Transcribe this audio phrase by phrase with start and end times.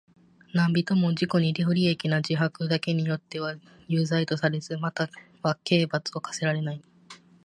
[0.51, 3.53] 何人（なんびと）も自己に不利益な自白だけによっては
[3.87, 5.07] 有罪とされず、また
[5.43, 6.81] は刑罰を科せられない。